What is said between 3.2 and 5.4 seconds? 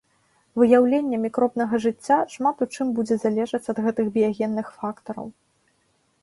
залежаць ад гэтых біягенных фактараў.